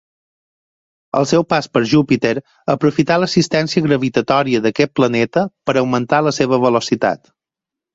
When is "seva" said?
6.43-6.65